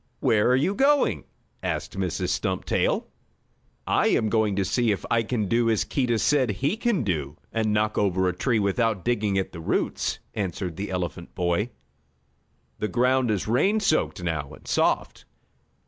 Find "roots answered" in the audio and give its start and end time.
9.61-10.75